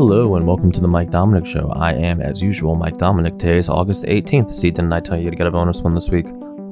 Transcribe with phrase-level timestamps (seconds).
[0.00, 1.68] Hello and welcome to the Mike Dominick Show.
[1.76, 3.36] I am, as usual, Mike Dominick.
[3.36, 4.48] Today is August 18th.
[4.48, 6.24] See, didn't I tell you to get a bonus one this week?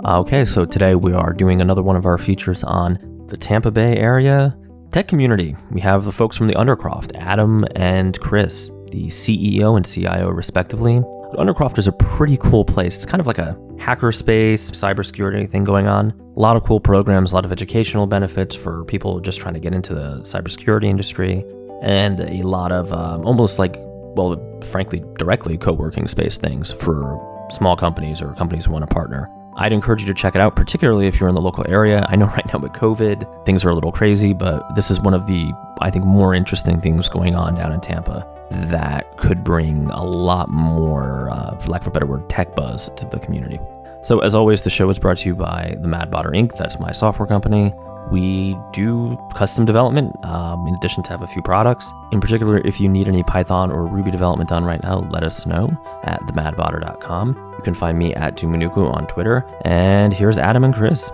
[0.03, 3.71] Uh, okay, so today we are doing another one of our features on the Tampa
[3.71, 4.57] Bay area
[4.93, 5.55] tech community.
[5.71, 11.01] We have the folks from the Undercroft, Adam and Chris, the CEO and CIO, respectively.
[11.35, 12.97] Undercroft is a pretty cool place.
[12.97, 16.19] It's kind of like a hackerspace, cybersecurity thing going on.
[16.35, 19.61] A lot of cool programs, a lot of educational benefits for people just trying to
[19.61, 21.45] get into the cybersecurity industry,
[21.83, 27.25] and a lot of um, almost like, well, frankly, directly co working space things for
[27.51, 29.31] small companies or companies who want to partner.
[29.57, 32.07] I'd encourage you to check it out, particularly if you're in the local area.
[32.09, 35.15] I know right now with COVID, things are a little crazy, but this is one
[35.15, 39.91] of the, I think, more interesting things going on down in Tampa that could bring
[39.91, 43.59] a lot more, uh, for lack of a better word, tech buzz to the community.
[44.03, 46.57] So, as always, the show is brought to you by the Mad Botter Inc.
[46.57, 47.75] That's my software company.
[48.11, 51.93] We do custom development um, in addition to have a few products.
[52.11, 55.45] In particular, if you need any Python or Ruby development done right now, let us
[55.45, 57.55] know at themadbotter.com.
[57.57, 59.45] You can find me at dominucco on Twitter.
[59.63, 61.11] And here's Adam and Chris.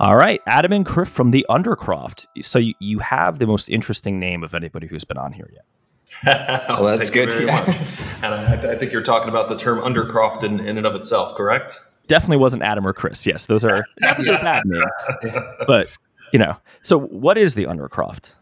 [0.00, 2.26] All right, Adam and Chris from the Undercroft.
[2.42, 5.64] So you, you have the most interesting name of anybody who's been on here yet.
[6.68, 7.28] well, that's good.
[7.28, 7.64] Yeah.
[8.22, 11.34] And I, I, think you're talking about the term Undercroft in, in and of itself,
[11.34, 11.80] correct?
[12.10, 13.26] Definitely wasn't Adam or Chris.
[13.26, 14.42] Yes, those are yeah.
[14.42, 15.34] bad names.
[15.66, 15.96] But
[16.32, 18.34] you know, so what is the Undercroft?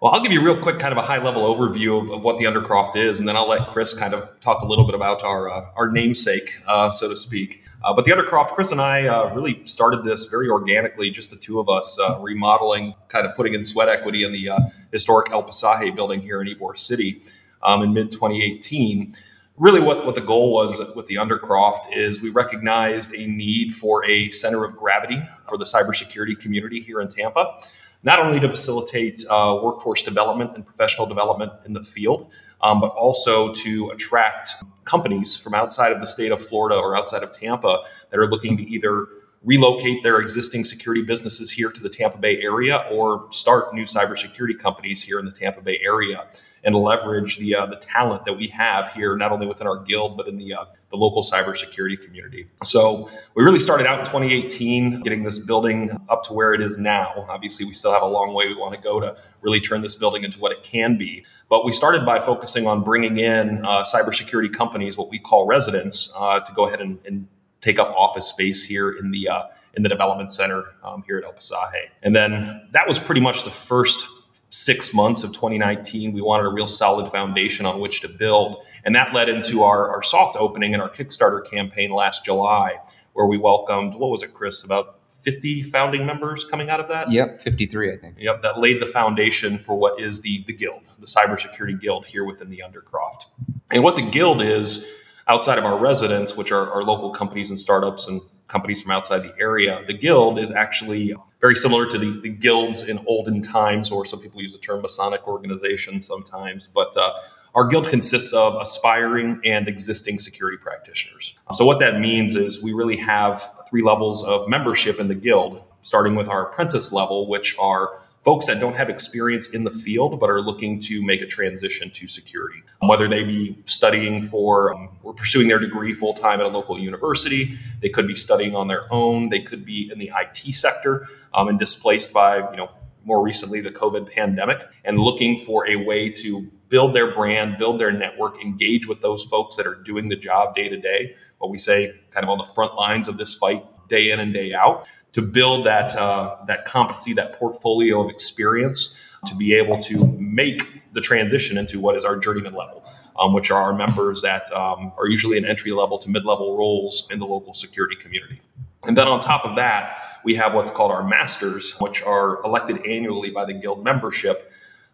[0.00, 2.22] Well, I'll give you a real quick kind of a high level overview of, of
[2.22, 4.94] what the Undercroft is, and then I'll let Chris kind of talk a little bit
[4.94, 7.62] about our uh, our namesake, uh, so to speak.
[7.84, 11.36] Uh, but the Undercroft, Chris and I uh, really started this very organically, just the
[11.36, 14.58] two of us, uh, remodeling, kind of putting in sweat equity in the uh,
[14.92, 17.20] historic El Pasaje building here in Ybor City
[17.62, 19.14] um, in mid 2018
[19.58, 24.04] really what, what the goal was with the Undercroft is we recognized a need for
[24.08, 27.58] a center of gravity for the cybersecurity community here in Tampa,
[28.02, 32.88] not only to facilitate uh, workforce development and professional development in the field, um, but
[32.88, 34.50] also to attract
[34.84, 38.56] companies from outside of the state of Florida or outside of Tampa that are looking
[38.56, 39.08] to either
[39.46, 44.58] relocate their existing security businesses here to the Tampa Bay area or start new cybersecurity
[44.58, 46.26] companies here in the Tampa Bay area
[46.64, 50.16] and leverage the uh, the talent that we have here, not only within our guild
[50.16, 52.48] but in the uh, the local cybersecurity community.
[52.64, 56.76] So we really started out in 2018, getting this building up to where it is
[56.76, 57.12] now.
[57.28, 59.94] Obviously, we still have a long way we want to go to really turn this
[59.94, 61.24] building into what it can be.
[61.48, 66.12] But we started by focusing on bringing in uh, cybersecurity companies, what we call residents,
[66.18, 67.28] uh, to go ahead and, and
[67.66, 69.44] take up office space here in the uh,
[69.74, 71.90] in the development center um, here at El Pasaje.
[72.02, 74.08] And then that was pretty much the first
[74.48, 76.12] six months of 2019.
[76.12, 79.90] We wanted a real solid foundation on which to build, and that led into our,
[79.90, 82.78] our soft opening and our Kickstarter campaign last July,
[83.12, 84.64] where we welcomed what was it, Chris?
[84.64, 87.10] About 50 founding members coming out of that?
[87.10, 88.16] Yep, 53, I think.
[88.18, 92.24] Yep, that laid the foundation for what is the, the Guild, the cybersecurity guild here
[92.24, 93.26] within the Undercroft.
[93.72, 94.88] And what the Guild is,
[95.28, 99.22] outside of our residents, which are our local companies and startups and companies from outside
[99.22, 103.90] the area, the guild is actually very similar to the, the guilds in olden times,
[103.90, 106.68] or some people use the term Masonic organization sometimes.
[106.68, 107.12] But uh,
[107.54, 111.38] our guild consists of aspiring and existing security practitioners.
[111.54, 115.64] So, what that means is we really have three levels of membership in the guild,
[115.82, 120.18] starting with our apprentice level, which are folks that don't have experience in the field
[120.18, 124.88] but are looking to make a transition to security, whether they be studying for um,
[125.02, 128.68] or pursuing their degree full time at a local university, they could be studying on
[128.68, 132.70] their own, they could be in the IT sector um, and displaced by you know
[133.04, 137.80] more recently the COVID pandemic and looking for a way to build their brand, build
[137.80, 141.50] their network, engage with those folks that are doing the job day to day, what
[141.50, 144.52] we say kind of on the front lines of this fight day in and day
[144.52, 150.06] out to build that uh, that competency, that portfolio of experience to be able to
[150.18, 152.84] make the transition into what is our journeyman level,
[153.18, 156.54] um, which are our members that um, are usually in entry level to mid level
[156.54, 158.42] roles in the local security community.
[158.86, 162.84] And then on top of that, we have what's called our masters, which are elected
[162.86, 164.52] annually by the guild membership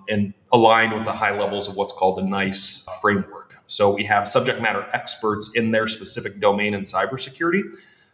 [0.09, 3.58] and aligned with the high levels of what's called the NICE framework.
[3.67, 7.62] So we have subject matter experts in their specific domain in cybersecurity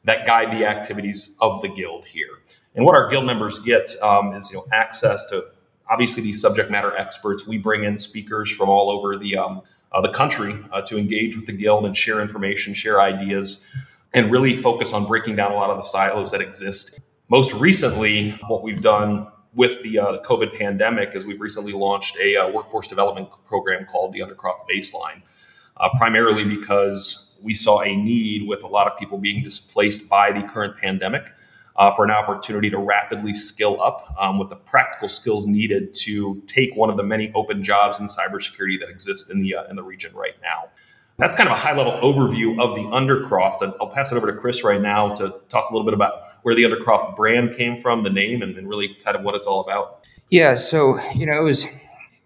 [0.08, 2.40] that guide the activities of the guild here.
[2.74, 5.44] And what our guild members get um, is you know access to
[5.88, 7.46] obviously these subject matter experts.
[7.46, 9.62] We bring in speakers from all over the um,
[9.92, 13.66] uh, the country uh, to engage with the guild and share information, share ideas,
[14.12, 17.00] and really focus on breaking down a lot of the silos that exist.
[17.28, 22.36] Most recently, what we've done with the, uh, COVID pandemic is we've recently launched a
[22.36, 25.22] uh, workforce development program called the Undercroft Baseline,
[25.76, 30.32] uh, primarily because we saw a need with a lot of people being displaced by
[30.32, 31.32] the current pandemic
[31.76, 36.42] uh, for an opportunity to rapidly skill up um, with the practical skills needed to
[36.46, 39.76] take one of the many open jobs in cybersecurity that exist in the uh, in
[39.76, 40.68] the region right now.
[41.18, 43.62] That's kind of a high level overview of the Undercroft.
[43.62, 46.12] And I'll pass it over to Chris right now to talk a little bit about
[46.42, 49.46] where the Undercroft brand came from, the name, and, and really kind of what it's
[49.46, 50.06] all about.
[50.30, 51.66] Yeah, so you know it was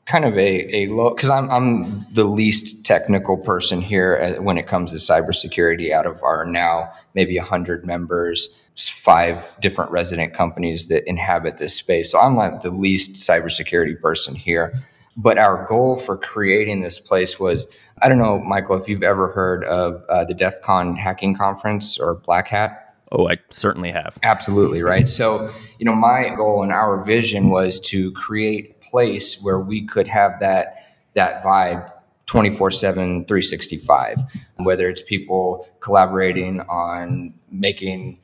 [0.07, 4.67] kind of a, a low because I'm, I'm the least technical person here when it
[4.67, 11.09] comes to cybersecurity out of our now maybe 100 members five different resident companies that
[11.09, 12.11] inhabit this space.
[12.11, 14.75] So i'm like the least cybersecurity person here.
[15.15, 17.67] But our goal for creating this place was
[18.01, 21.99] i don't know michael if you've ever heard of uh, the def con hacking conference
[21.99, 22.82] or black hat
[23.15, 24.19] Oh, I certainly have.
[24.23, 25.07] Absolutely, right?
[25.07, 29.87] So, you know, my goal and our vision was to create a place where we
[29.87, 30.79] could have that
[31.15, 31.93] that vibe
[32.27, 34.19] 24/7 365
[34.59, 38.19] whether it's people collaborating on making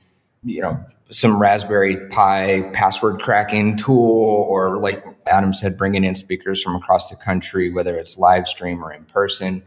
[0.45, 6.63] you know some raspberry pi password cracking tool or like adam said bringing in speakers
[6.63, 9.63] from across the country whether it's live stream or in person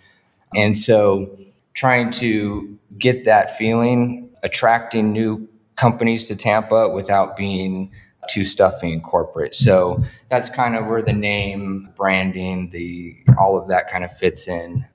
[0.56, 1.29] and so
[1.75, 7.91] trying to get that feeling attracting new companies to Tampa without being
[8.29, 9.53] too stuffy and corporate.
[9.53, 14.47] So that's kind of where the name, branding, the all of that kind of fits
[14.47, 14.85] in.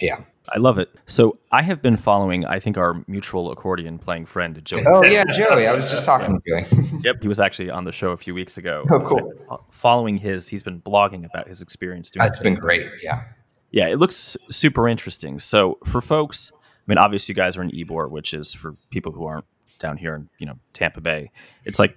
[0.00, 0.20] Yeah.
[0.50, 0.88] I love it.
[1.06, 4.84] So I have been following, I think, our mutual accordion playing friend, Joey.
[4.86, 5.66] Oh, yeah, Joey.
[5.66, 7.00] I was just talking to Joey.
[7.04, 7.20] yep.
[7.20, 8.86] He was actually on the show a few weeks ago.
[8.90, 9.34] Oh, cool.
[9.50, 12.86] Uh, following his, he's been blogging about his experience doing That's been great.
[13.02, 13.24] Yeah.
[13.72, 13.88] Yeah.
[13.88, 15.38] It looks super interesting.
[15.38, 16.52] So for folks
[16.88, 19.44] mean, obviously, you guys are in Ybor, which is for people who aren't
[19.78, 21.30] down here in you know Tampa Bay.
[21.64, 21.96] It's like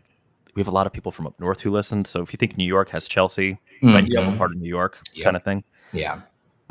[0.55, 2.05] we have a lot of people from up north who listen.
[2.05, 5.35] So if you think New York has Chelsea, mm, right, part of New York, kind
[5.35, 5.63] of thing.
[5.93, 6.21] Yeah.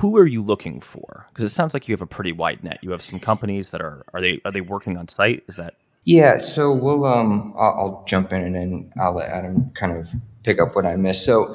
[0.01, 1.27] Who are you looking for?
[1.29, 2.79] Because it sounds like you have a pretty wide net.
[2.81, 5.45] You have some companies that are are they are they working on site?
[5.49, 5.75] Is that
[6.05, 10.11] yeah, so we'll um I'll, I'll, jump in and then I'll let Adam kind of
[10.43, 11.27] pick up what I missed.
[11.27, 11.55] So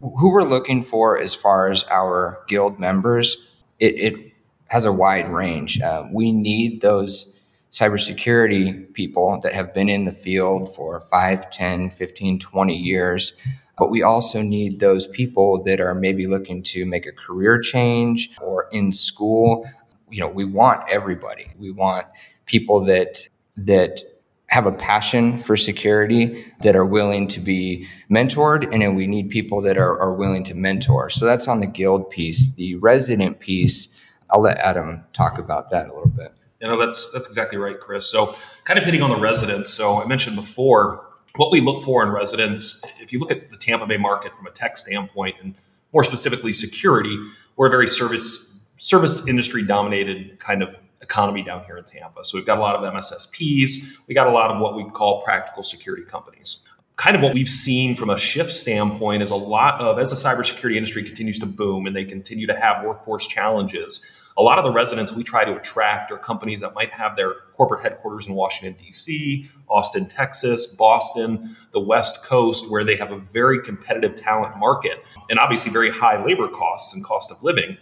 [0.00, 4.32] who we're looking for as far as our guild members, it, it
[4.68, 5.80] has a wide range.
[5.80, 7.32] Uh, we need those
[7.70, 13.36] cybersecurity people that have been in the field for 5, 10, 15, 20 years.
[13.78, 18.30] But we also need those people that are maybe looking to make a career change
[18.40, 19.68] or in school.
[20.10, 21.50] You know, we want everybody.
[21.58, 22.06] We want
[22.46, 23.28] people that
[23.58, 24.00] that
[24.48, 29.28] have a passion for security that are willing to be mentored and then we need
[29.28, 33.40] people that are, are willing to mentor so that's on the guild piece the resident
[33.40, 33.88] piece
[34.30, 36.32] I'll let Adam talk about that a little bit.
[36.60, 38.06] You know, that's that's exactly right, Chris.
[38.06, 38.34] So,
[38.64, 39.72] kind of hitting on the residents.
[39.72, 41.06] So, I mentioned before
[41.36, 42.82] what we look for in residents.
[43.00, 45.54] If you look at the Tampa Bay market from a tech standpoint, and
[45.92, 47.18] more specifically security,
[47.56, 52.24] we're a very service service industry dominated kind of economy down here in Tampa.
[52.24, 53.98] So we've got a lot of MSSPs.
[54.06, 56.66] We got a lot of what we call practical security companies
[56.96, 60.16] kind of what we've seen from a shift standpoint is a lot of as the
[60.16, 64.04] cybersecurity industry continues to boom and they continue to have workforce challenges
[64.38, 67.34] a lot of the residents we try to attract are companies that might have their
[67.54, 73.18] corporate headquarters in washington d.c austin texas boston the west coast where they have a
[73.18, 77.76] very competitive talent market and obviously very high labor costs and cost of living.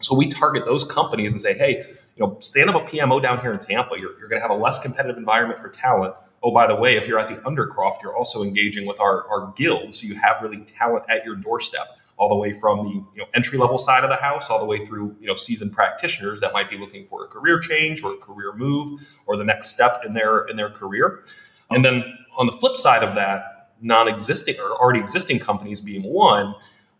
[0.00, 1.84] So we target those companies and say hey
[2.16, 3.94] you know stand up a pmo down here in tampa.
[3.98, 6.96] You're, you're going to have a less competitive environment for talent oh, by the way,
[6.96, 9.94] if you're at the Undercroft, you're also engaging with our, our guild.
[9.94, 13.24] So you have really talent at your doorstep, all the way from the you know,
[13.34, 16.52] entry level side of the house, all the way through you know seasoned practitioners that
[16.52, 20.02] might be looking for a career change or a career move or the next step
[20.06, 21.24] in their in their career.
[21.70, 22.04] And then
[22.36, 26.54] on the flip side of that, non-existing or already existing companies being one,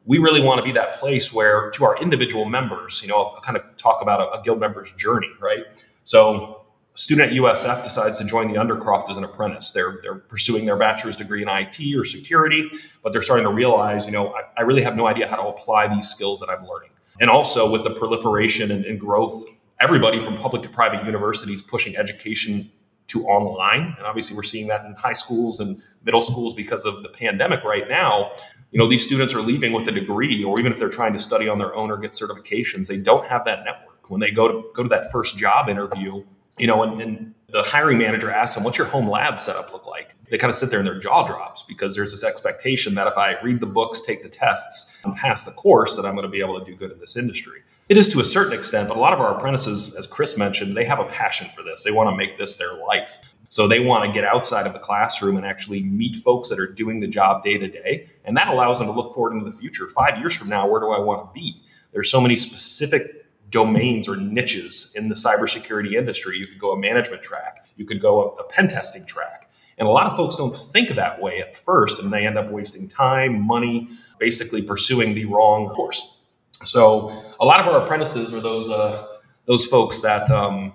[0.06, 3.40] we really want to be that place where to our individual members, you know, I'll
[3.40, 5.84] kind of talk about a, a guild member's journey, right?
[6.04, 6.63] So
[6.94, 9.72] student at USF decides to join the Undercroft as an apprentice.
[9.72, 12.70] They're, they're pursuing their bachelor's degree in IT or security,
[13.02, 15.48] but they're starting to realize, you know, I, I really have no idea how to
[15.48, 16.90] apply these skills that I'm learning.
[17.20, 19.44] And also with the proliferation and, and growth,
[19.80, 22.70] everybody from public to private universities pushing education
[23.08, 23.94] to online.
[23.98, 27.62] And obviously, we're seeing that in high schools and middle schools because of the pandemic
[27.64, 28.32] right now.
[28.70, 31.20] You know, these students are leaving with a degree, or even if they're trying to
[31.20, 34.10] study on their own or get certifications, they don't have that network.
[34.10, 36.24] When they go to go to that first job interview,
[36.58, 39.86] you know, and, and the hiring manager asks them, what's your home lab setup look
[39.86, 40.14] like?
[40.28, 43.16] They kind of sit there and their jaw drops because there's this expectation that if
[43.16, 46.30] I read the books, take the tests, and pass the course, that I'm going to
[46.30, 47.62] be able to do good in this industry.
[47.88, 50.76] It is to a certain extent, but a lot of our apprentices, as Chris mentioned,
[50.76, 51.84] they have a passion for this.
[51.84, 53.20] They want to make this their life.
[53.50, 56.66] So they want to get outside of the classroom and actually meet folks that are
[56.66, 58.08] doing the job day to day.
[58.24, 59.86] And that allows them to look forward into the future.
[59.86, 61.62] Five years from now, where do I want to be?
[61.92, 63.23] There's so many specific
[63.54, 66.36] domains or niches in the cybersecurity industry.
[66.36, 69.48] You could go a management track, you could go a, a pen testing track.
[69.78, 72.50] And a lot of folks don't think that way at first, and they end up
[72.50, 76.20] wasting time, money, basically pursuing the wrong course.
[76.64, 79.06] So a lot of our apprentices are those uh,
[79.46, 80.72] those folks that um,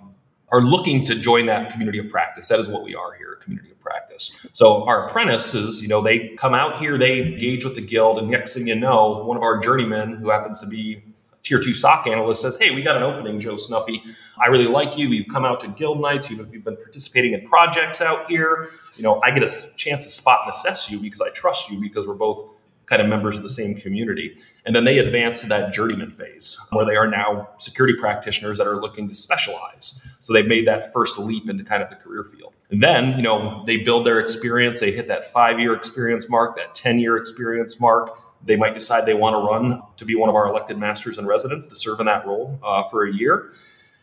[0.50, 2.48] are looking to join that community of practice.
[2.50, 4.40] That is what we are here, a community of practice.
[4.54, 8.30] So our apprentices, you know, they come out here, they engage with the guild, and
[8.30, 11.02] next thing you know, one of our journeymen, who happens to be
[11.50, 14.04] tier two SOC analyst says, Hey, we got an opening, Joe Snuffy.
[14.38, 15.08] I really like you.
[15.10, 16.30] You've come out to guild nights.
[16.30, 18.70] You've, you've been participating in projects out here.
[18.96, 21.82] You know, I get a chance to spot and assess you because I trust you
[21.82, 22.46] because we're both
[22.86, 24.36] kind of members of the same community.
[24.66, 28.68] And then they advance to that journeyman phase where they are now security practitioners that
[28.68, 30.18] are looking to specialize.
[30.22, 32.54] So they've made that first leap into kind of the career field.
[32.72, 36.56] And then, you know, they build their experience, they hit that five year experience mark,
[36.58, 40.30] that 10 year experience mark they might decide they want to run to be one
[40.30, 43.50] of our elected masters and residents to serve in that role uh, for a year.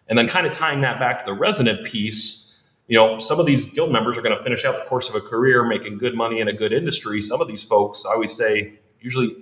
[0.08, 3.46] And then kind of tying that back to the resident piece, you know, some of
[3.46, 6.14] these guild members are going to finish out the course of a career making good
[6.14, 7.20] money in a good industry.
[7.20, 9.36] Some of these folks, I always say, usually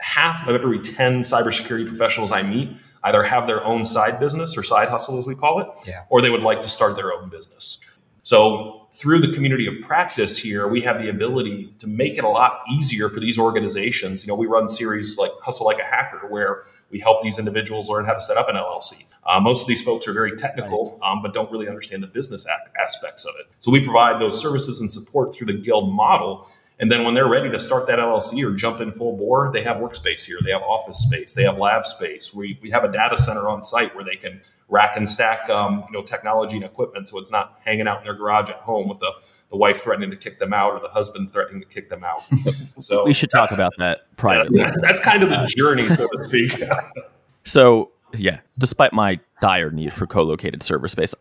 [0.00, 4.62] half of every 10 cybersecurity professionals I meet either have their own side business or
[4.62, 6.04] side hustle, as we call it, yeah.
[6.08, 7.80] or they would like to start their own business.
[8.22, 12.28] So through the community of practice here, we have the ability to make it a
[12.28, 14.24] lot easier for these organizations.
[14.24, 17.88] You know, we run series like Hustle Like a Hacker, where we help these individuals
[17.88, 19.04] learn how to set up an LLC.
[19.24, 22.46] Uh, most of these folks are very technical, um, but don't really understand the business
[22.80, 23.46] aspects of it.
[23.60, 26.48] So we provide those services and support through the guild model.
[26.78, 29.62] And then when they're ready to start that LLC or jump in full bore, they
[29.62, 30.38] have workspace here.
[30.44, 31.34] They have office space.
[31.34, 32.34] They have lab space.
[32.34, 34.40] We, we have a data center on site where they can
[34.72, 38.04] rack and stack, um, you know, technology and equipment, so it's not hanging out in
[38.04, 39.12] their garage at home with the
[39.50, 42.26] the wife threatening to kick them out or the husband threatening to kick them out.
[42.80, 44.58] So we should talk about that privately.
[44.58, 46.60] Yeah, that's kind of the journey, so to speak.
[47.44, 51.14] so yeah, despite my dire need for co-located server space.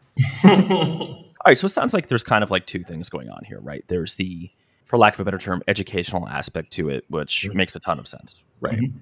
[0.44, 3.60] All right, so it sounds like there's kind of like two things going on here,
[3.60, 3.84] right?
[3.90, 4.50] There's the,
[4.86, 7.58] for lack of a better term, educational aspect to it, which mm-hmm.
[7.58, 8.80] makes a ton of sense, right?
[8.80, 8.98] Mm-hmm.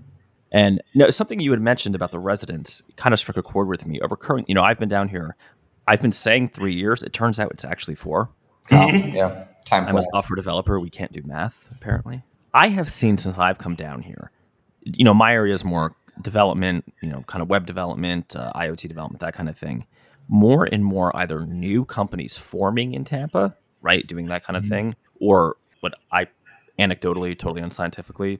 [0.52, 3.68] And you know, something you had mentioned about the residents kind of struck a chord
[3.68, 4.50] with me over current.
[4.50, 5.36] You know, I've been down here.
[5.88, 7.04] I've been saying three years.
[7.04, 8.30] It turns out it's actually four.
[8.72, 9.88] yeah, time.
[9.88, 10.80] I'm a software developer.
[10.80, 12.24] We can't do math apparently.
[12.54, 14.32] I have seen since I've come down here.
[14.84, 16.92] You know, my area is more development.
[17.02, 19.86] You know, kind of web development, uh, IoT development, that kind of thing.
[20.28, 24.70] More and more, either new companies forming in Tampa, right, doing that kind of mm-hmm.
[24.70, 26.28] thing, or what I
[26.78, 28.40] anecdotally, totally unscientifically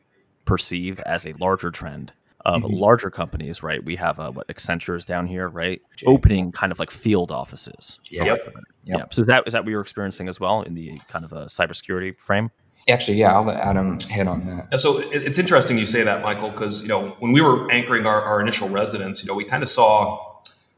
[0.50, 2.12] perceive as a larger trend
[2.44, 2.74] of mm-hmm.
[2.74, 3.84] larger companies, right?
[3.84, 5.80] We have uh, what Accenture's down here, right?
[6.08, 8.00] Opening kind of like field offices.
[8.10, 8.26] Yep.
[8.26, 8.56] Yep.
[8.84, 9.14] yep.
[9.14, 11.46] So is that is that what you're experiencing as well in the kind of a
[11.46, 12.50] cybersecurity frame?
[12.88, 14.70] Actually, yeah, I'll let Adam hit on that.
[14.72, 18.08] And so it's interesting you say that, Michael, because you know when we were anchoring
[18.08, 20.26] our, our initial residents, you know, we kind of saw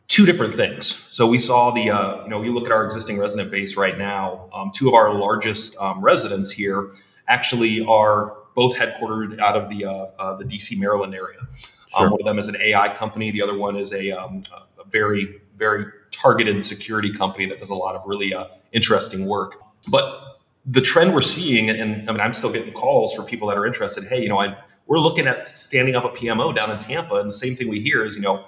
[0.09, 0.87] two different things.
[1.09, 3.97] So we saw the, uh, you know, you look at our existing resident base right
[3.97, 4.49] now.
[4.53, 6.89] Um, two of our largest um, residents here
[7.29, 11.39] actually are both headquartered out of the uh, uh, the DC Maryland area.
[11.39, 12.05] Um, sure.
[12.05, 13.31] Um, one of them is an AI company.
[13.31, 17.75] The other one is a, um, a very very targeted security company that does a
[17.75, 19.55] lot of really uh, interesting work.
[19.88, 23.58] But the trend we're seeing, and I mean, I'm still getting calls for people that
[23.58, 24.05] are interested.
[24.05, 27.29] Hey, you know, I, we're looking at standing up a PMO down in Tampa, and
[27.29, 28.46] the same thing we hear is, you know,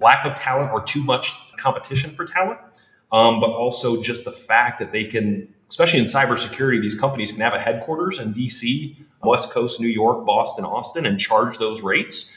[0.00, 2.58] lack of talent or too much competition for talent,
[3.12, 7.40] um, but also just the fact that they can, especially in cybersecurity, these companies can
[7.40, 12.32] have a headquarters in DC West Coast, New York, Boston, Austin, and charge those rates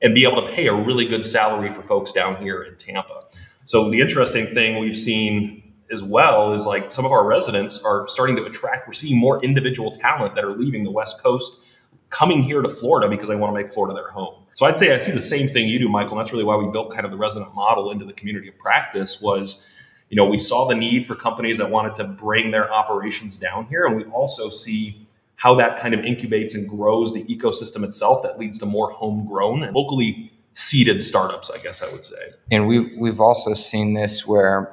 [0.00, 3.22] and be able to pay a really good salary for folks down here in Tampa.
[3.66, 5.62] So the interesting thing we've seen
[5.92, 9.42] as well is like some of our residents are starting to attract, we're seeing more
[9.44, 11.72] individual talent that are leaving the West Coast
[12.10, 14.34] coming here to Florida because they want to make Florida their home.
[14.54, 16.12] So I'd say I see the same thing you do, Michael.
[16.12, 18.58] And that's really why we built kind of the resident model into the community of
[18.58, 19.70] practice was,
[20.10, 23.66] you know, we saw the need for companies that wanted to bring their operations down
[23.66, 23.86] here.
[23.86, 25.01] And we also see
[25.36, 29.62] how that kind of incubates and grows the ecosystem itself that leads to more homegrown
[29.62, 32.32] and locally seeded startups, I guess I would say.
[32.50, 34.72] And we've we've also seen this where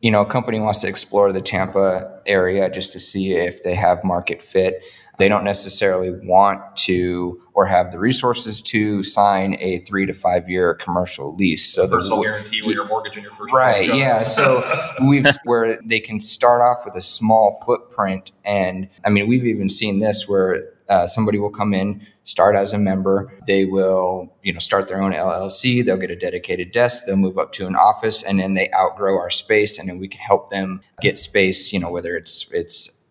[0.00, 3.74] you know a company wants to explore the Tampa area just to see if they
[3.74, 4.82] have market fit.
[5.18, 10.48] They don't necessarily want to or have the resources to sign a three to five
[10.48, 11.72] year commercial lease.
[11.72, 14.22] So personal the, guarantee with your mortgage in your first right, yeah.
[14.22, 14.64] So
[15.08, 19.68] we've where they can start off with a small footprint, and I mean we've even
[19.68, 23.32] seen this where uh, somebody will come in, start as a member.
[23.46, 25.84] They will, you know, start their own LLC.
[25.84, 27.04] They'll get a dedicated desk.
[27.06, 30.08] They'll move up to an office, and then they outgrow our space, and then we
[30.08, 31.72] can help them get space.
[31.72, 33.03] You know, whether it's it's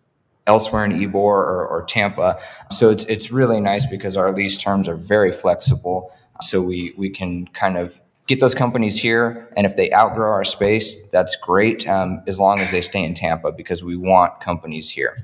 [0.47, 2.39] elsewhere in Ybor or, or Tampa.
[2.71, 6.11] So it's it's really nice because our lease terms are very flexible.
[6.41, 9.51] So we we can kind of get those companies here.
[9.55, 13.13] And if they outgrow our space, that's great, um, as long as they stay in
[13.13, 15.17] Tampa because we want companies here.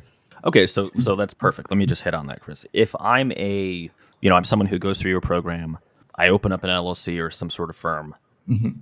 [0.46, 1.70] Okay, so so that's perfect.
[1.70, 2.66] Let me just hit on that, Chris.
[2.72, 3.90] If I'm a,
[4.22, 5.78] you know, I'm someone who goes through your program,
[6.16, 8.16] I open up an LLC or some sort of firm,
[8.48, 8.80] mm-hmm.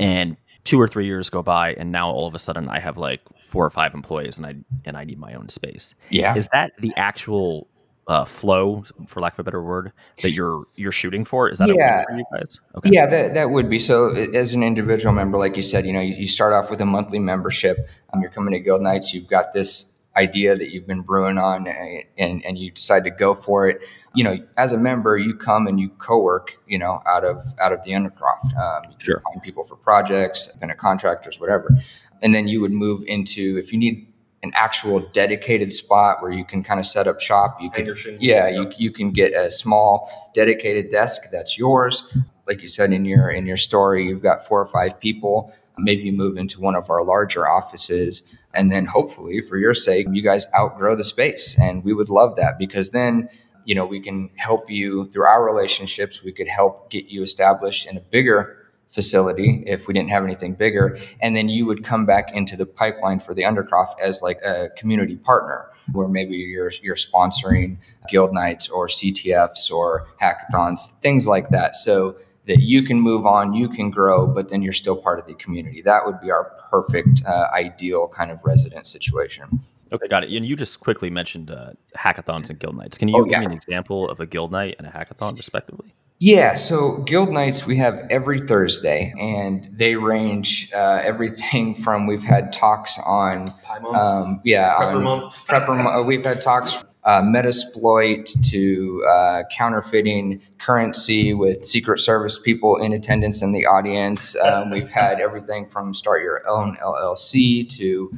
[0.00, 2.96] and two or three years go by, and now all of a sudden I have
[2.98, 4.54] like four or five employees, and I
[4.84, 5.94] and I need my own space.
[6.10, 7.68] Yeah, is that the actual
[8.08, 9.92] uh, flow, for lack of a better word,
[10.22, 11.48] that you're you're shooting for?
[11.48, 12.04] Is that yeah.
[12.04, 12.60] for you guys?
[12.76, 12.90] Okay.
[12.92, 13.78] Yeah, that, that would be.
[13.78, 16.80] So as an individual member, like you said, you know, you, you start off with
[16.80, 17.88] a monthly membership.
[18.12, 19.14] Um, you're coming to Guild Nights.
[19.14, 23.34] You've got this idea that you've been brewing on, and and you decide to go
[23.34, 23.80] for it.
[24.14, 26.52] You know, as a member, you come and you co-work.
[26.66, 28.56] You know, out of out of the Undercroft.
[28.56, 29.20] Um, you sure.
[29.20, 31.76] find people for projects, independent contractors, whatever,
[32.22, 34.06] and then you would move into if you need
[34.42, 37.58] an actual dedicated spot where you can kind of set up shop.
[37.60, 42.16] You can, yeah, you, you can get a small dedicated desk that's yours.
[42.48, 45.52] Like you said in your in your story, you've got four or five people.
[45.78, 50.06] Maybe you move into one of our larger offices, and then hopefully, for your sake,
[50.10, 53.28] you guys outgrow the space, and we would love that because then
[53.64, 56.22] you know we can help you through our relationships.
[56.22, 60.54] We could help get you established in a bigger facility if we didn't have anything
[60.54, 60.98] bigger.
[61.20, 64.68] And then you would come back into the pipeline for the Undercroft as like a
[64.76, 67.78] community partner where maybe you're, you're sponsoring
[68.08, 71.74] guild nights or CTFs or hackathons, things like that.
[71.74, 75.26] So that you can move on, you can grow, but then you're still part of
[75.26, 75.80] the community.
[75.82, 79.60] That would be our perfect, uh, ideal kind of resident situation.
[79.92, 80.32] Okay, got it.
[80.32, 82.98] And you just quickly mentioned uh, hackathons and guild nights.
[82.98, 83.30] Can you oh, yeah.
[83.30, 85.92] give me an example of a guild night and a hackathon, respectively?
[86.24, 92.22] Yeah, so guild nights we have every Thursday, and they range uh, everything from we've
[92.22, 93.52] had talks on,
[93.92, 95.24] um, yeah, prepper on month.
[95.48, 96.06] prepper.
[96.06, 103.42] We've had talks uh, Metasploit to uh, counterfeiting currency with Secret Service people in attendance
[103.42, 104.36] in the audience.
[104.44, 108.16] Um, we've had everything from start your own LLC to,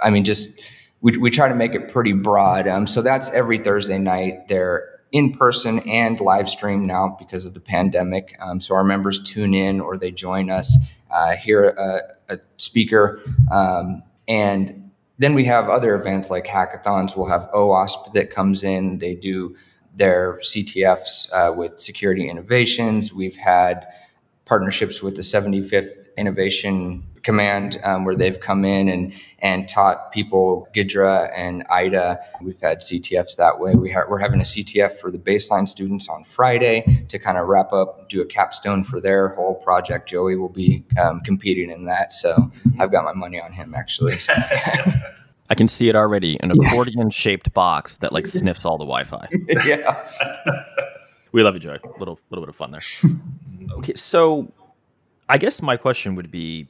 [0.00, 0.60] I mean, just
[1.00, 2.68] we, we try to make it pretty broad.
[2.68, 4.48] Um, so that's every Thursday night.
[4.48, 8.36] They're in person and live stream now because of the pandemic.
[8.40, 10.76] Um, so our members tune in or they join us,
[11.10, 17.16] uh, hear a, a speaker, um, and then we have other events like hackathons.
[17.16, 18.98] We'll have OWASP that comes in.
[18.98, 19.56] They do
[19.94, 23.12] their CTFs uh, with Security Innovations.
[23.12, 23.86] We've had
[24.44, 30.66] partnerships with the 75th Innovation Command, um, where they've come in and and taught people
[30.74, 32.18] Ghidra and IDA.
[32.40, 33.74] We've had CTFs that way.
[33.74, 37.46] We ha- we're having a CTF for the baseline students on Friday to kind of
[37.46, 40.08] wrap up, do a capstone for their whole project.
[40.08, 44.14] Joey will be um, competing in that, so I've got my money on him actually.
[44.14, 44.32] So.
[45.50, 49.04] I can see it already an accordion shaped box that like sniffs all the Wi
[49.04, 49.28] Fi.
[49.66, 50.02] yeah.
[51.32, 51.78] we love you, Joey.
[51.98, 52.80] Little little bit of fun there.
[53.80, 54.50] Okay, so
[55.28, 56.68] I guess my question would be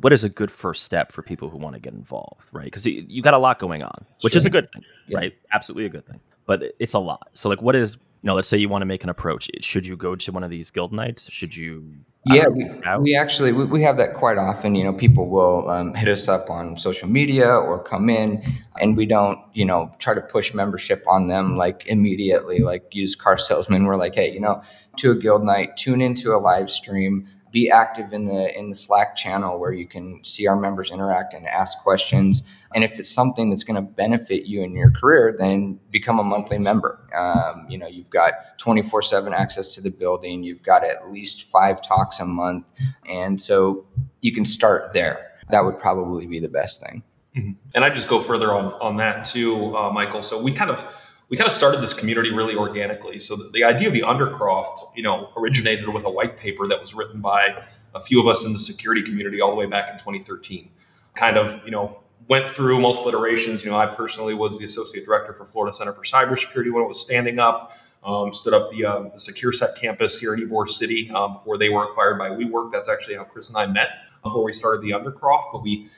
[0.00, 2.64] what is a good first step for people who want to get involved, right?
[2.64, 4.38] Because you, you got a lot going on, which sure.
[4.38, 5.18] is a good thing, yeah.
[5.18, 5.34] right?
[5.52, 7.28] Absolutely a good thing, but it's a lot.
[7.32, 8.34] So, like, what is you know?
[8.34, 9.50] Let's say you want to make an approach.
[9.60, 11.30] Should you go to one of these guild nights?
[11.30, 11.94] Should you?
[12.26, 12.68] Yeah, we,
[13.00, 14.74] we actually we, we have that quite often.
[14.74, 18.42] You know, people will um, hit us up on social media or come in,
[18.80, 23.18] and we don't you know try to push membership on them like immediately, like used
[23.18, 23.86] car salesmen.
[23.86, 24.62] We're like, hey, you know,
[24.98, 28.74] to a guild night, tune into a live stream be active in the in the
[28.74, 32.42] Slack channel where you can see our members interact and ask questions.
[32.74, 36.24] And if it's something that's going to benefit you in your career, then become a
[36.24, 37.00] monthly member.
[37.16, 41.44] Um, you know, you've got 24 7 access to the building, you've got at least
[41.44, 42.70] five talks a month.
[43.08, 43.86] And so
[44.20, 45.32] you can start there.
[45.50, 47.02] That would probably be the best thing.
[47.36, 47.52] Mm-hmm.
[47.74, 50.22] And I just go further on, on that too, uh, Michael.
[50.22, 53.18] So we kind of we kind of started this community really organically.
[53.18, 56.80] So the, the, idea of the Undercroft, you know, originated with a white paper that
[56.80, 57.62] was written by
[57.94, 60.70] a few of us in the security community all the way back in 2013.
[61.14, 63.64] Kind of, you know, went through multiple iterations.
[63.64, 66.88] You know, I personally was the associate director for Florida Center for Cybersecurity when it
[66.88, 67.72] was standing up.
[68.04, 71.82] Um, stood up the, uh, the campus here in Ybor City um, before they were
[71.82, 72.70] acquired by WeWork.
[72.72, 73.88] That's actually how Chris and I met
[74.22, 75.52] before we started the Undercroft.
[75.52, 75.88] But we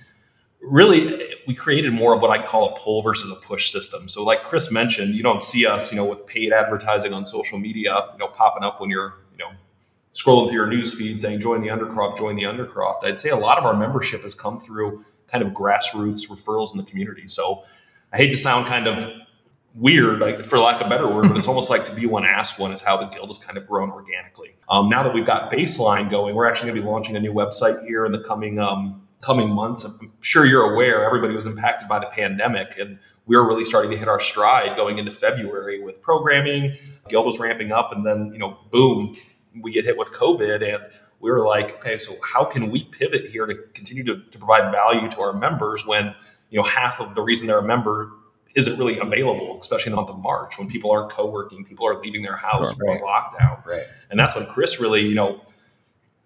[0.62, 4.08] really we created more of what I call a pull versus a push system.
[4.08, 7.58] So like Chris mentioned, you don't see us, you know, with paid advertising on social
[7.58, 9.52] media, you know, popping up when you're, you know,
[10.12, 13.04] scrolling through your news feed saying join the Undercroft, join the Undercroft.
[13.04, 16.78] I'd say a lot of our membership has come through kind of grassroots referrals in
[16.78, 17.28] the community.
[17.28, 17.64] So
[18.12, 19.06] I hate to sound kind of
[19.74, 22.24] weird, like for lack of a better word, but it's almost like to be one,
[22.24, 24.56] ask one is how the guild has kind of grown organically.
[24.68, 27.32] Um, now that we've got baseline going, we're actually going to be launching a new
[27.32, 29.84] website here in the coming um, coming months.
[29.84, 33.90] I'm sure you're aware everybody was impacted by the pandemic, and we were really starting
[33.90, 36.76] to hit our stride going into February with programming.
[37.08, 39.14] Guild was ramping up, and then you know, boom,
[39.60, 40.84] we get hit with COVID, and
[41.20, 44.70] we were like, okay, so how can we pivot here to continue to, to provide
[44.72, 46.14] value to our members when
[46.50, 48.12] you know half of the reason they're a member
[48.56, 52.00] isn't really available, especially in the month of March when people aren't co-working, people are
[52.00, 53.00] leaving their house, Sure, right.
[53.00, 53.64] lockdown.
[53.64, 53.84] Right.
[54.10, 55.40] And that's when Chris really, you know,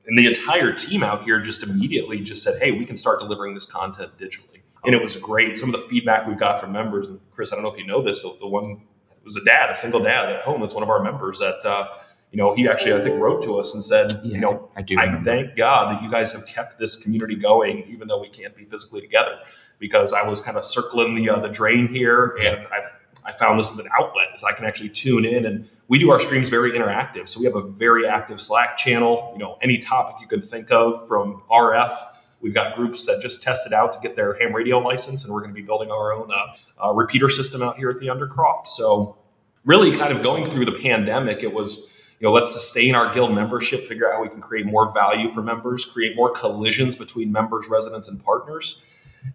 [0.07, 3.55] and the entire team out here just immediately just said, hey, we can start delivering
[3.55, 4.63] this content digitally.
[4.85, 5.57] And it was great.
[5.57, 7.87] Some of the feedback we got from members, and Chris, I don't know if you
[7.87, 8.83] know this, the one
[9.25, 10.63] was a dad, a single dad at home.
[10.63, 11.87] It's one of our members that, uh,
[12.31, 14.83] you know, he actually, I think, wrote to us and said, Yeah, you know, I
[14.83, 18.29] do I thank God that you guys have kept this community going, even though we
[18.29, 19.39] can't be physically together.
[19.79, 22.93] Because I was kind of circling the uh, the drain here, and I've
[23.25, 26.11] I found this as an outlet, as I can actually tune in, and we do
[26.11, 27.29] our streams very interactive.
[27.29, 29.31] So we have a very active Slack channel.
[29.33, 31.91] You know, any topic you can think of from RF.
[32.43, 35.41] We've got groups that just tested out to get their ham radio license, and we're
[35.41, 38.67] going to be building our own uh, uh, repeater system out here at the Undercroft.
[38.67, 39.17] So
[39.65, 43.35] really kind of going through the pandemic, it was, you know, let's sustain our guild
[43.35, 47.33] membership, figure out how we can create more value for members, create more collisions between
[47.33, 48.85] members, residents, and partners.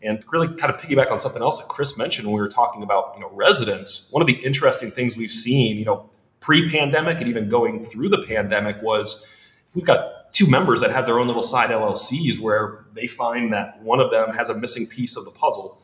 [0.01, 2.83] And really kind of piggyback on something else that Chris mentioned when we were talking
[2.83, 4.07] about, you know, residents.
[4.11, 8.23] One of the interesting things we've seen, you know, pre-pandemic and even going through the
[8.27, 9.27] pandemic was
[9.67, 13.51] if we've got two members that have their own little side LLCs where they find
[13.53, 15.81] that one of them has a missing piece of the puzzle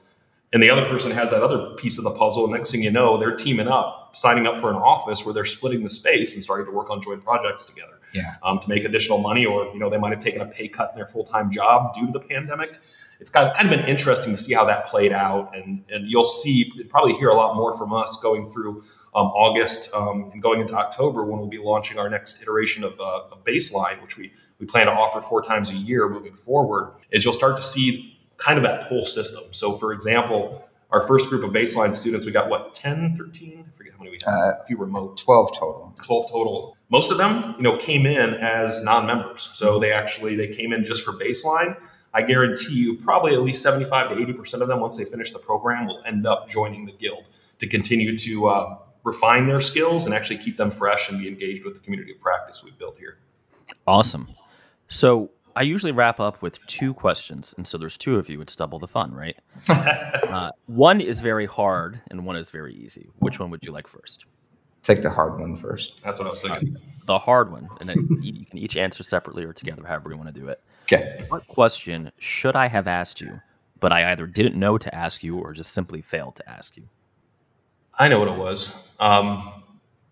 [0.54, 2.48] and the other person has that other piece of the puzzle.
[2.48, 5.84] Next thing you know, they're teaming up, signing up for an office where they're splitting
[5.84, 8.36] the space and starting to work on joint projects together Yeah.
[8.44, 10.92] um, to make additional money, or you know they might have taken a pay cut
[10.94, 12.80] in their full time job due to the pandemic.
[13.20, 16.10] It's kind of, kind of been interesting to see how that played out, and and
[16.10, 18.84] you'll see probably hear a lot more from us going through
[19.16, 23.00] um, August um, and going into October when we'll be launching our next iteration of,
[23.00, 26.96] uh, of Baseline, which we we plan to offer four times a year moving forward.
[27.12, 29.44] Is you'll start to see kind of that pull system.
[29.52, 33.66] So, for example, our first group of baseline students, we got what 10, 13?
[33.68, 34.34] I forget how many we have.
[34.34, 35.18] Uh, a few remote.
[35.18, 35.94] 12 total.
[36.06, 36.78] 12 total.
[36.90, 39.42] Most of them, you know, came in as non-members.
[39.42, 41.80] So they actually they came in just for baseline.
[42.16, 45.40] I guarantee you probably at least 75 to 80% of them once they finish the
[45.40, 47.26] program will end up joining the guild
[47.60, 51.66] to continue to uh, refine their skills and actually keep them fresh and be engaged
[51.66, 53.18] with the community of practice we've built here.
[53.86, 54.30] Awesome.
[54.88, 58.40] So I usually wrap up with two questions, and so there's two of you.
[58.40, 59.38] It's double the fun, right?
[59.70, 63.10] uh, one is very hard, and one is very easy.
[63.20, 64.26] Which one would you like first?
[64.84, 66.02] Take the hard one first.
[66.02, 66.78] That's what I was thinking.
[67.06, 70.34] The hard one, and then you can each answer separately or together, however you want
[70.34, 70.62] to do it.
[70.86, 71.26] Okay.
[71.30, 73.42] What question should I have asked you,
[73.80, 76.88] but I either didn't know to ask you or just simply failed to ask you?
[77.98, 78.88] I know what it was.
[79.00, 79.42] Um,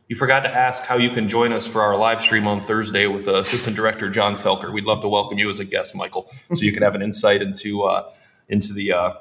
[0.07, 3.05] you forgot to ask how you can join us for our live stream on Thursday
[3.05, 4.73] with uh, Assistant Director John Felker.
[4.73, 7.43] We'd love to welcome you as a guest, Michael, so you can have an insight
[7.43, 8.12] into uh,
[8.49, 9.13] into the uh,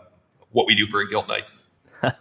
[0.53, 1.45] what we do for a guild night.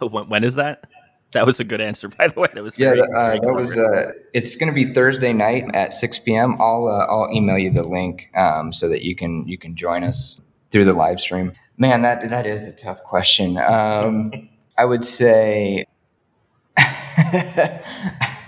[0.00, 0.84] when, when is that?
[1.42, 2.48] That was a good answer, by the way.
[2.52, 3.78] That was Yeah, very, uh, very that was.
[3.78, 6.60] Uh, it's going to be Thursday night at 6 p.m.
[6.60, 10.04] I'll uh, I'll email you the link um, so that you can you can join
[10.04, 11.54] us through the live stream.
[11.78, 13.56] Man, that that is a tough question.
[13.56, 14.30] Um,
[14.78, 15.86] I would say,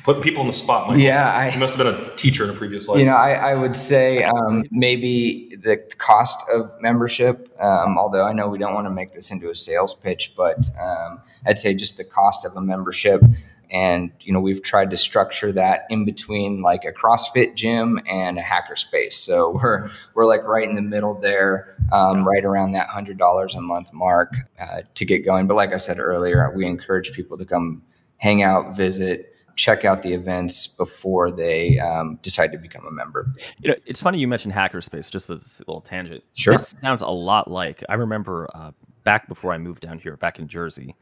[0.04, 1.02] Putting people in the spot, Michael.
[1.02, 2.98] yeah, You must have been a teacher in a previous life.
[2.98, 7.48] you know I, I would say um, maybe the cost of membership.
[7.58, 10.58] Um, although I know we don't want to make this into a sales pitch, but
[10.80, 13.22] um, I'd say just the cost of a membership.
[13.70, 18.38] And you know we've tried to structure that in between like a CrossFit gym and
[18.38, 19.14] a hackerspace.
[19.14, 23.54] So we're we're like right in the middle there, um, right around that hundred dollars
[23.54, 25.46] a month mark uh, to get going.
[25.46, 27.82] But like I said earlier, we encourage people to come
[28.18, 33.28] hang out, visit, check out the events before they um, decide to become a member.
[33.60, 35.10] You know, it's funny you mentioned hackerspace.
[35.10, 35.34] Just a
[35.66, 36.24] little tangent.
[36.34, 36.54] Sure.
[36.54, 38.72] This sounds a lot like I remember uh,
[39.04, 40.94] back before I moved down here, back in Jersey.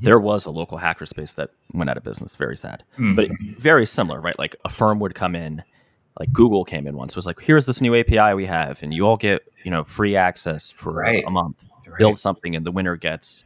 [0.00, 2.36] There was a local hackerspace that went out of business.
[2.36, 2.84] Very sad,
[3.16, 4.38] but very similar, right?
[4.38, 5.64] Like a firm would come in,
[6.20, 7.16] like Google came in once.
[7.16, 10.14] Was like, here's this new API we have, and you all get you know free
[10.14, 11.24] access for Right.
[11.26, 11.64] a month.
[11.88, 11.98] Right.
[11.98, 13.44] Build something, and the winner gets.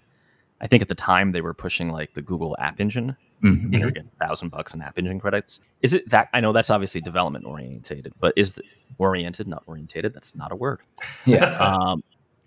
[0.61, 3.17] I think at the time they were pushing like the Google App Engine.
[3.43, 3.62] Mhm.
[3.64, 5.61] The winner gets thousand bucks in App Engine credits.
[5.83, 6.29] Is it that?
[6.33, 8.64] I know that's obviously development orientated, but is it
[8.99, 10.14] oriented, not orientated?
[10.14, 10.81] That's not a word.
[11.27, 11.57] Yeah.
[11.61, 12.03] Um,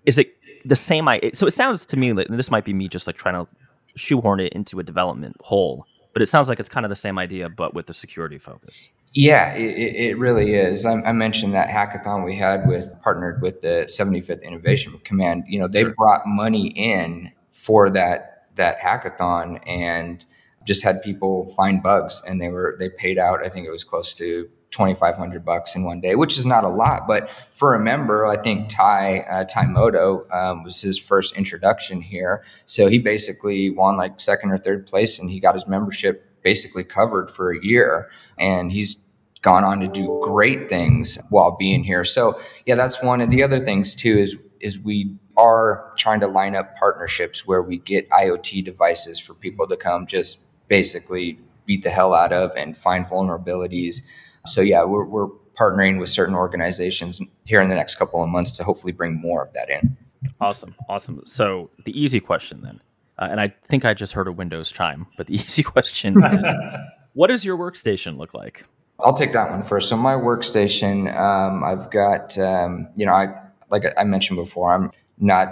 [0.06, 0.34] is it
[0.66, 1.08] the same?
[1.08, 3.36] I so it sounds to me like and this might be me just like trying
[3.36, 3.48] to
[3.96, 7.20] shoehorn it into a development hole, but it sounds like it's kind of the same
[7.20, 8.90] idea, but with the security focus.
[9.14, 10.86] Yeah, it, it it really is.
[10.86, 15.44] I, I mentioned that hackathon we had with partnered with the 75th Innovation Command.
[15.48, 15.94] You know, they Sure.
[15.96, 20.26] brought money in for that that hackathon and
[20.66, 23.44] just had people find bugs, and they were they paid out.
[23.44, 26.68] I think it was close to 2,500 bucks in one day, which is not a
[26.68, 31.36] lot, but for a member, I think Ty uh, Ty Moto um, was his first
[31.36, 32.44] introduction here.
[32.66, 36.84] So he basically won like second or third place, and he got his membership basically
[36.84, 39.06] covered for a year and he's
[39.42, 42.04] gone on to do great things while being here.
[42.04, 43.20] So yeah, that's one.
[43.20, 47.62] And the other things too is is we are trying to line up partnerships where
[47.62, 52.52] we get IoT devices for people to come just basically beat the hell out of
[52.58, 54.08] and find vulnerabilities.
[54.48, 58.52] So yeah, we're, we're partnering with certain organizations here in the next couple of months
[58.58, 59.96] to hopefully bring more of that in.
[60.42, 61.22] Awesome, awesome.
[61.26, 62.82] So the easy question then,
[63.20, 66.54] uh, and I think I just heard a Windows chime, but the easy question is,
[67.14, 68.66] what does your workstation look like?
[69.00, 69.90] I'll take that one first.
[69.90, 74.92] So my workstation, um, I've got, um, you know, I like I mentioned before, I'm
[75.18, 75.48] not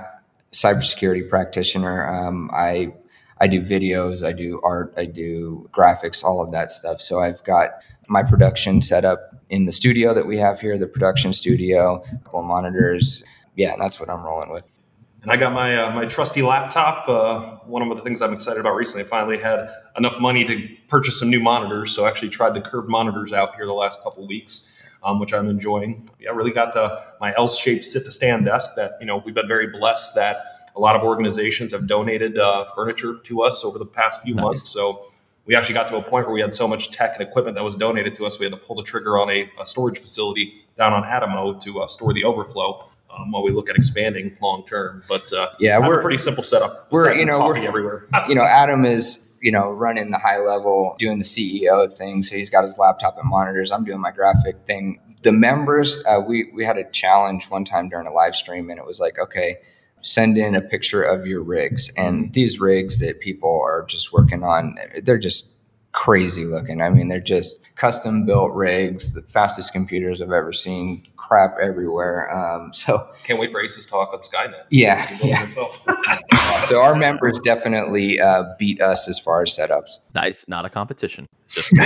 [0.51, 2.07] cybersecurity practitioner.
[2.07, 2.93] Um, I
[3.41, 7.01] I do videos, I do art, I do graphics, all of that stuff.
[7.01, 7.71] So I've got
[8.07, 12.17] my production set up in the studio that we have here, the production studio, a
[12.23, 13.23] couple of monitors.
[13.55, 14.79] Yeah, that's what I'm rolling with.
[15.23, 17.09] And I got my uh, my trusty laptop.
[17.09, 20.69] Uh, one of the things I'm excited about recently, I finally had enough money to
[20.87, 21.95] purchase some new monitors.
[21.95, 24.74] So I actually tried the curved monitors out here the last couple weeks.
[25.05, 26.09] Um, which I'm enjoying.
[26.19, 28.71] Yeah, I really got to my L-shaped sit-to-stand desk.
[28.75, 30.43] That you know, we've been very blessed that
[30.75, 34.43] a lot of organizations have donated uh, furniture to us over the past few nice.
[34.43, 34.63] months.
[34.69, 35.03] So
[35.45, 37.63] we actually got to a point where we had so much tech and equipment that
[37.63, 40.65] was donated to us, we had to pull the trigger on a, a storage facility
[40.77, 42.89] down on Adamo to uh, store the overflow.
[43.17, 46.43] Um, while we look at expanding long term, but uh, yeah, we're a pretty simple
[46.43, 46.91] setup.
[46.91, 48.07] We're you know we're everywhere.
[48.27, 52.35] you know, Adam is you know running the high level, doing the CEO thing, so
[52.35, 53.71] he's got his laptop and monitors.
[53.71, 54.99] I'm doing my graphic thing.
[55.23, 58.79] The members, uh, we we had a challenge one time during a live stream, and
[58.79, 59.57] it was like, okay,
[60.05, 61.91] send in a picture of your rigs.
[61.97, 65.51] And these rigs that people are just working on, they're just
[65.93, 66.81] crazy looking.
[66.81, 72.31] I mean, they're just custom built rigs, the fastest computers I've ever seen, crap everywhere.
[72.33, 74.65] Um, so can't wait for Aces talk on Skynet.
[74.69, 75.01] Yeah.
[75.23, 75.45] yeah.
[76.65, 79.99] so our members definitely uh, beat us as far as setups.
[80.13, 80.47] Nice.
[80.47, 81.25] Not a competition.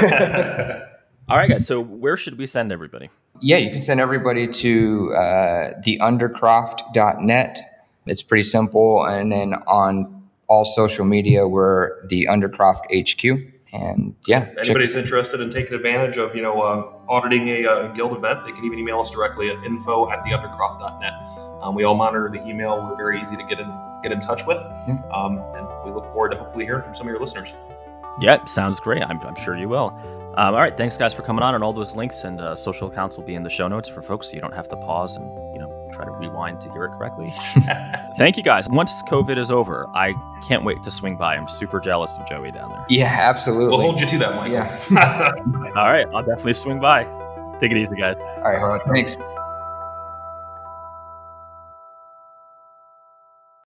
[1.29, 1.67] All right, guys.
[1.67, 3.09] So where should we send everybody?
[3.41, 7.59] Yeah, you can send everybody to uh, theundercroft.net
[8.09, 9.05] it's pretty simple.
[9.05, 13.53] And then on all social media, we're the Undercroft HQ.
[13.71, 17.87] And yeah, anybody's interested in taking advantage of you know uh, auditing a, a, uh,
[17.89, 21.13] guild event, they can even email us directly at info at theundercroft.net.
[21.61, 22.81] Um, we all monitor the email.
[22.81, 24.95] We're very easy to get in get in touch with, yeah.
[25.13, 27.53] um, and we look forward to hopefully hearing from some of your listeners.
[28.21, 29.03] Yeah, sounds great.
[29.03, 29.93] I'm, I'm sure you will.
[30.37, 32.87] Um, all right, thanks guys for coming on, and all those links and uh, social
[32.87, 35.17] accounts will be in the show notes for folks, so you don't have to pause
[35.17, 37.27] and you know try to rewind to hear it correctly.
[38.17, 38.69] Thank you guys.
[38.69, 40.13] Once COVID is over, I
[40.47, 41.35] can't wait to swing by.
[41.35, 42.85] I'm super jealous of Joey down there.
[42.89, 43.69] Yeah, absolutely.
[43.69, 44.53] We'll hold you to that, Michael.
[44.53, 45.31] Yeah.
[45.75, 47.03] All right, I'll definitely swing by.
[47.59, 48.21] Take it easy, guys.
[48.43, 49.17] All right, thanks.